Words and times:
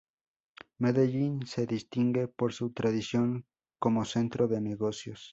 Medellín 0.79 1.45
se 1.45 1.67
distingue 1.67 2.27
por 2.27 2.53
su 2.53 2.71
tradición 2.71 3.45
como 3.77 4.03
centro 4.03 4.47
de 4.47 4.59
negocios. 4.59 5.29